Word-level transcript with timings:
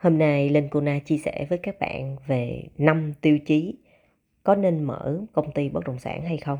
Hôm 0.00 0.18
nay 0.18 0.48
Linh 0.48 0.68
Cuna 0.68 0.98
chia 0.98 1.18
sẻ 1.18 1.46
với 1.48 1.58
các 1.58 1.78
bạn 1.80 2.16
về 2.26 2.62
5 2.78 3.12
tiêu 3.20 3.38
chí 3.38 3.74
có 4.44 4.54
nên 4.54 4.84
mở 4.84 5.20
công 5.32 5.52
ty 5.52 5.68
bất 5.68 5.84
động 5.84 5.98
sản 5.98 6.24
hay 6.24 6.36
không. 6.38 6.58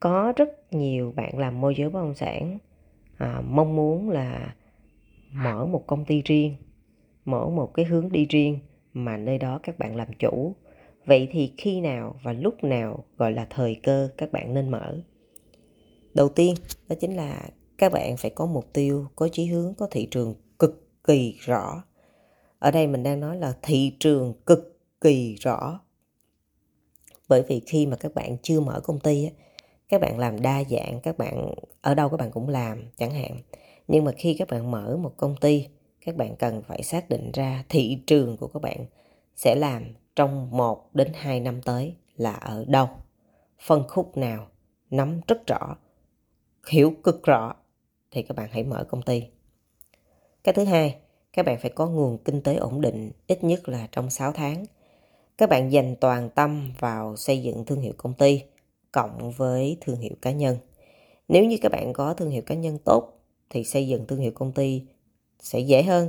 Có 0.00 0.32
rất 0.36 0.74
nhiều 0.74 1.12
bạn 1.16 1.38
làm 1.38 1.60
môi 1.60 1.74
giới 1.74 1.90
bất 1.90 2.00
động 2.00 2.14
sản 2.14 2.58
à, 3.16 3.42
mong 3.48 3.76
muốn 3.76 4.10
là 4.10 4.54
mở 5.32 5.66
một 5.66 5.86
công 5.86 6.04
ty 6.04 6.22
riêng, 6.22 6.54
mở 7.24 7.48
một 7.48 7.74
cái 7.74 7.84
hướng 7.84 8.12
đi 8.12 8.26
riêng 8.26 8.58
mà 8.92 9.16
nơi 9.16 9.38
đó 9.38 9.60
các 9.62 9.78
bạn 9.78 9.96
làm 9.96 10.08
chủ. 10.18 10.54
Vậy 11.06 11.28
thì 11.30 11.52
khi 11.56 11.80
nào 11.80 12.16
và 12.22 12.32
lúc 12.32 12.64
nào 12.64 13.04
gọi 13.16 13.32
là 13.32 13.46
thời 13.50 13.80
cơ 13.82 14.08
các 14.16 14.32
bạn 14.32 14.54
nên 14.54 14.68
mở? 14.68 14.98
Đầu 16.14 16.28
tiên 16.28 16.54
đó 16.88 16.96
chính 17.00 17.16
là 17.16 17.48
các 17.78 17.92
bạn 17.92 18.16
phải 18.16 18.30
có 18.30 18.46
mục 18.46 18.72
tiêu, 18.72 19.06
có 19.16 19.28
chí 19.32 19.46
hướng, 19.46 19.74
có 19.74 19.88
thị 19.90 20.08
trường 20.10 20.34
kỳ 21.10 21.36
rõ. 21.40 21.82
Ở 22.58 22.70
đây 22.70 22.86
mình 22.86 23.02
đang 23.02 23.20
nói 23.20 23.36
là 23.36 23.54
thị 23.62 23.92
trường 24.00 24.34
cực 24.46 24.80
kỳ 25.00 25.34
rõ. 25.34 25.80
Bởi 27.28 27.42
vì 27.42 27.60
khi 27.66 27.86
mà 27.86 27.96
các 27.96 28.14
bạn 28.14 28.36
chưa 28.42 28.60
mở 28.60 28.80
công 28.80 29.00
ty 29.00 29.30
các 29.88 30.00
bạn 30.00 30.18
làm 30.18 30.42
đa 30.42 30.64
dạng, 30.70 31.00
các 31.00 31.18
bạn 31.18 31.54
ở 31.80 31.94
đâu 31.94 32.08
các 32.08 32.16
bạn 32.16 32.30
cũng 32.30 32.48
làm 32.48 32.82
chẳng 32.96 33.10
hạn. 33.10 33.36
Nhưng 33.88 34.04
mà 34.04 34.12
khi 34.12 34.36
các 34.38 34.48
bạn 34.48 34.70
mở 34.70 34.96
một 34.96 35.14
công 35.16 35.36
ty, 35.36 35.66
các 36.06 36.16
bạn 36.16 36.36
cần 36.36 36.62
phải 36.62 36.82
xác 36.82 37.08
định 37.08 37.30
ra 37.32 37.64
thị 37.68 37.98
trường 38.06 38.36
của 38.36 38.48
các 38.48 38.62
bạn 38.62 38.86
sẽ 39.36 39.54
làm 39.54 39.84
trong 40.16 40.56
1 40.56 40.94
đến 40.94 41.12
2 41.14 41.40
năm 41.40 41.62
tới 41.62 41.94
là 42.16 42.32
ở 42.32 42.64
đâu, 42.68 42.88
phân 43.60 43.88
khúc 43.88 44.16
nào, 44.16 44.46
nắm 44.90 45.20
rất 45.28 45.46
rõ, 45.46 45.76
hiểu 46.68 46.92
cực 47.04 47.22
rõ 47.22 47.54
thì 48.10 48.22
các 48.22 48.36
bạn 48.36 48.48
hãy 48.52 48.64
mở 48.64 48.84
công 48.84 49.02
ty. 49.02 49.22
Cái 50.44 50.54
thứ 50.54 50.64
hai, 50.64 50.96
các 51.32 51.46
bạn 51.46 51.58
phải 51.58 51.70
có 51.70 51.88
nguồn 51.88 52.18
kinh 52.18 52.42
tế 52.42 52.54
ổn 52.54 52.80
định 52.80 53.10
ít 53.26 53.44
nhất 53.44 53.68
là 53.68 53.88
trong 53.92 54.10
6 54.10 54.32
tháng. 54.32 54.64
Các 55.38 55.48
bạn 55.48 55.72
dành 55.72 55.96
toàn 56.00 56.30
tâm 56.30 56.72
vào 56.78 57.16
xây 57.16 57.42
dựng 57.42 57.64
thương 57.64 57.80
hiệu 57.80 57.92
công 57.96 58.14
ty 58.14 58.42
cộng 58.92 59.30
với 59.30 59.76
thương 59.80 59.96
hiệu 59.96 60.12
cá 60.22 60.30
nhân. 60.30 60.56
Nếu 61.28 61.44
như 61.44 61.56
các 61.62 61.72
bạn 61.72 61.92
có 61.92 62.14
thương 62.14 62.30
hiệu 62.30 62.42
cá 62.42 62.54
nhân 62.54 62.78
tốt 62.84 63.20
thì 63.50 63.64
xây 63.64 63.88
dựng 63.88 64.06
thương 64.06 64.20
hiệu 64.20 64.30
công 64.34 64.52
ty 64.52 64.82
sẽ 65.40 65.60
dễ 65.60 65.82
hơn. 65.82 66.08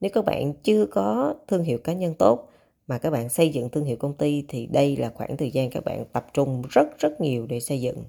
Nếu 0.00 0.10
các 0.14 0.24
bạn 0.24 0.52
chưa 0.54 0.86
có 0.86 1.34
thương 1.48 1.64
hiệu 1.64 1.78
cá 1.78 1.92
nhân 1.92 2.14
tốt 2.14 2.48
mà 2.86 2.98
các 2.98 3.10
bạn 3.10 3.28
xây 3.28 3.48
dựng 3.48 3.68
thương 3.68 3.84
hiệu 3.84 3.96
công 3.96 4.14
ty 4.14 4.44
thì 4.48 4.66
đây 4.66 4.96
là 4.96 5.10
khoảng 5.14 5.36
thời 5.36 5.50
gian 5.50 5.70
các 5.70 5.84
bạn 5.84 6.04
tập 6.12 6.26
trung 6.32 6.62
rất 6.70 6.98
rất 6.98 7.20
nhiều 7.20 7.46
để 7.46 7.60
xây 7.60 7.80
dựng. 7.80 8.04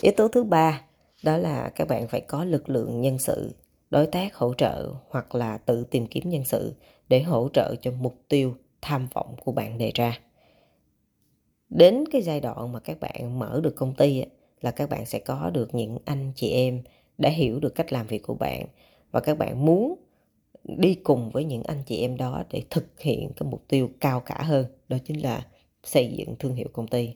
Yếu 0.00 0.12
tố 0.16 0.28
thứ 0.28 0.44
ba 0.44 0.84
đó 1.22 1.36
là 1.36 1.68
các 1.68 1.88
bạn 1.88 2.08
phải 2.08 2.20
có 2.20 2.44
lực 2.44 2.68
lượng 2.68 3.00
nhân 3.00 3.18
sự 3.18 3.52
đối 3.92 4.06
tác 4.06 4.34
hỗ 4.34 4.54
trợ 4.54 4.92
hoặc 5.08 5.34
là 5.34 5.58
tự 5.58 5.84
tìm 5.84 6.06
kiếm 6.06 6.28
nhân 6.28 6.44
sự 6.44 6.74
để 7.08 7.22
hỗ 7.22 7.48
trợ 7.52 7.74
cho 7.82 7.90
mục 7.90 8.14
tiêu, 8.28 8.54
tham 8.80 9.08
vọng 9.14 9.36
của 9.44 9.52
bạn 9.52 9.78
đề 9.78 9.92
ra. 9.94 10.18
Đến 11.68 12.04
cái 12.12 12.22
giai 12.22 12.40
đoạn 12.40 12.72
mà 12.72 12.80
các 12.80 13.00
bạn 13.00 13.38
mở 13.38 13.60
được 13.62 13.76
công 13.76 13.94
ty 13.94 14.24
là 14.60 14.70
các 14.70 14.90
bạn 14.90 15.06
sẽ 15.06 15.18
có 15.18 15.50
được 15.50 15.74
những 15.74 15.98
anh, 16.04 16.32
chị 16.36 16.50
em 16.50 16.82
đã 17.18 17.28
hiểu 17.30 17.60
được 17.60 17.74
cách 17.74 17.92
làm 17.92 18.06
việc 18.06 18.22
của 18.22 18.34
bạn 18.34 18.66
và 19.10 19.20
các 19.20 19.38
bạn 19.38 19.64
muốn 19.64 19.94
đi 20.64 20.94
cùng 20.94 21.30
với 21.30 21.44
những 21.44 21.62
anh, 21.62 21.82
chị 21.86 22.00
em 22.00 22.16
đó 22.16 22.44
để 22.50 22.62
thực 22.70 23.00
hiện 23.00 23.30
cái 23.36 23.48
mục 23.50 23.64
tiêu 23.68 23.90
cao 24.00 24.20
cả 24.20 24.42
hơn, 24.42 24.66
đó 24.88 24.96
chính 25.04 25.22
là 25.22 25.46
xây 25.84 26.14
dựng 26.16 26.36
thương 26.38 26.54
hiệu 26.54 26.68
công 26.72 26.88
ty 26.88 27.14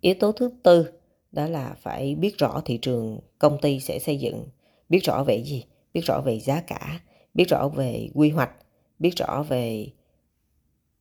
yếu 0.00 0.14
tố 0.20 0.32
thứ 0.32 0.50
tư 0.62 0.92
đó 1.32 1.46
là 1.46 1.76
phải 1.78 2.14
biết 2.14 2.38
rõ 2.38 2.62
thị 2.64 2.78
trường 2.82 3.18
công 3.38 3.58
ty 3.60 3.80
sẽ 3.80 3.98
xây 3.98 4.18
dựng 4.18 4.44
biết 4.88 5.04
rõ 5.04 5.24
về 5.24 5.42
gì, 5.44 5.64
biết 5.94 6.00
rõ 6.04 6.20
về 6.20 6.40
giá 6.40 6.60
cả, 6.60 7.00
biết 7.34 7.48
rõ 7.48 7.68
về 7.68 8.08
quy 8.14 8.30
hoạch, 8.30 8.50
biết 8.98 9.16
rõ 9.16 9.44
về 9.48 9.86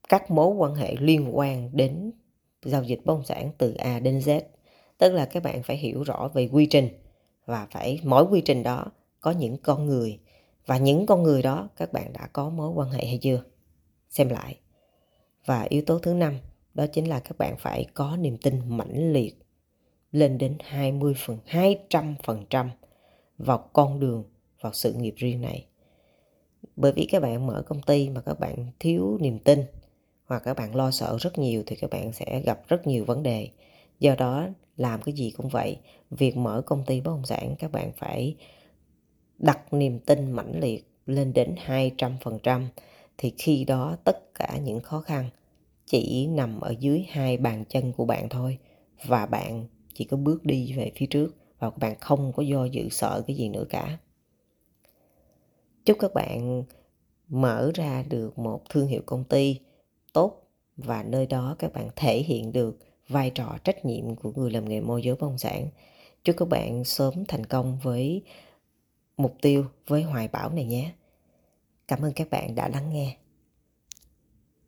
các 0.09 0.31
mối 0.31 0.55
quan 0.55 0.75
hệ 0.75 0.95
liên 0.99 1.38
quan 1.38 1.69
đến 1.73 2.11
giao 2.63 2.83
dịch 2.83 3.05
bất 3.05 3.13
động 3.13 3.23
sản 3.25 3.52
từ 3.58 3.73
A 3.73 3.99
đến 3.99 4.20
Z. 4.20 4.42
Tức 4.97 5.14
là 5.14 5.26
các 5.26 5.43
bạn 5.43 5.64
phải 5.64 5.77
hiểu 5.77 6.03
rõ 6.03 6.30
về 6.33 6.49
quy 6.52 6.65
trình 6.65 6.89
và 7.45 7.67
phải, 7.71 7.99
mỗi 8.03 8.23
quy 8.23 8.42
trình 8.42 8.64
đó 8.64 8.86
có 9.21 9.31
những 9.31 9.58
con 9.58 9.86
người 9.86 10.20
và 10.65 10.77
những 10.77 11.05
con 11.05 11.23
người 11.23 11.42
đó 11.42 11.70
các 11.76 11.93
bạn 11.93 12.14
đã 12.14 12.27
có 12.33 12.49
mối 12.49 12.70
quan 12.70 12.89
hệ 12.89 13.05
hay 13.05 13.17
chưa? 13.17 13.43
Xem 14.09 14.30
lại. 14.30 14.59
Và 15.45 15.61
yếu 15.61 15.81
tố 15.81 15.99
thứ 15.99 16.14
năm, 16.14 16.39
đó 16.73 16.86
chính 16.87 17.09
là 17.09 17.20
các 17.20 17.37
bạn 17.37 17.55
phải 17.59 17.86
có 17.93 18.17
niềm 18.17 18.37
tin 18.37 18.77
mãnh 18.77 19.14
liệt 19.14 19.36
lên 20.11 20.37
đến 20.37 20.58
20 20.64 21.14
phần 21.26 21.37
200 21.45 22.15
phần 22.23 22.45
trăm 22.49 22.71
vào 23.37 23.70
con 23.73 23.99
đường, 23.99 24.23
vào 24.61 24.73
sự 24.73 24.93
nghiệp 24.93 25.14
riêng 25.17 25.42
này. 25.42 25.65
Bởi 26.75 26.92
vì 26.92 27.05
các 27.05 27.21
bạn 27.21 27.48
mở 27.48 27.64
công 27.67 27.81
ty 27.81 28.09
mà 28.09 28.21
các 28.21 28.39
bạn 28.39 28.65
thiếu 28.80 29.17
niềm 29.21 29.39
tin 29.39 29.65
hoặc 30.25 30.42
các 30.45 30.58
bạn 30.58 30.75
lo 30.75 30.92
sợ 30.92 31.17
rất 31.20 31.37
nhiều 31.37 31.64
thì 31.65 31.76
các 31.76 31.89
bạn 31.89 32.14
sẽ 32.14 32.42
gặp 32.45 32.61
rất 32.67 32.87
nhiều 32.87 33.05
vấn 33.05 33.23
đề. 33.23 33.49
Do 33.99 34.15
đó, 34.15 34.47
làm 34.77 35.02
cái 35.02 35.14
gì 35.14 35.31
cũng 35.31 35.49
vậy, 35.49 35.77
việc 36.11 36.37
mở 36.37 36.61
công 36.65 36.83
ty 36.86 37.02
bất 37.02 37.11
động 37.11 37.26
sản 37.26 37.55
các 37.59 37.71
bạn 37.71 37.92
phải 37.97 38.36
đặt 39.39 39.73
niềm 39.73 39.99
tin 39.99 40.31
mãnh 40.31 40.59
liệt 40.59 40.87
lên 41.05 41.33
đến 41.33 41.55
200% 41.65 42.65
thì 43.17 43.33
khi 43.37 43.64
đó 43.64 43.97
tất 44.03 44.33
cả 44.33 44.58
những 44.64 44.80
khó 44.80 45.02
khăn 45.02 45.30
chỉ 45.86 46.27
nằm 46.27 46.59
ở 46.59 46.76
dưới 46.80 47.05
hai 47.09 47.37
bàn 47.37 47.64
chân 47.70 47.93
của 47.93 48.05
bạn 48.05 48.30
thôi 48.30 48.58
và 49.05 49.26
bạn 49.26 49.67
chỉ 49.93 50.05
có 50.05 50.17
bước 50.17 50.45
đi 50.45 50.73
về 50.73 50.92
phía 50.95 51.05
trước 51.05 51.36
và 51.60 51.70
các 51.70 51.78
bạn 51.78 51.95
không 52.00 52.34
có 52.34 52.44
do 52.44 52.66
dự 52.66 52.90
sợ 52.90 53.23
cái 53.28 53.36
gì 53.36 53.50
nữa 53.50 53.66
cả. 53.70 53.98
Chúc 55.86 55.98
các 56.00 56.14
bạn 56.14 56.64
mở 57.28 57.72
ra 57.76 58.04
được 58.10 58.40
một 58.40 58.70
thương 58.70 58.88
hiệu 58.88 59.02
công 59.06 59.23
ty 59.23 59.60
tốt 60.14 60.44
và 60.78 61.04
nơi 61.04 61.26
đó 61.26 61.56
các 61.60 61.73
bạn 61.73 61.90
thể 61.95 62.18
hiện 62.18 62.52
được 62.52 62.78
vai 63.08 63.30
trò 63.30 63.58
trách 63.64 63.86
nhiệm 63.86 64.16
của 64.16 64.32
người 64.36 64.52
làm 64.52 64.70
nghề 64.70 64.82
môi 64.82 65.02
giới 65.02 65.16
bất 65.16 65.22
động 65.22 65.38
sản. 65.38 65.68
Chúc 66.23 66.36
các 66.40 66.48
bạn 66.48 66.84
sớm 66.84 67.26
thành 67.28 67.45
công 67.45 67.78
với 67.84 68.22
mục 69.18 69.36
tiêu, 69.42 69.66
với 69.88 70.04
hoài 70.04 70.28
bão 70.28 70.50
này 70.50 70.66
nhé. 70.66 70.92
Cảm 71.88 72.02
ơn 72.02 72.14
các 72.14 72.30
bạn 72.30 72.56
đã 72.56 72.70
lắng 72.70 72.89
nghe. 72.94 73.18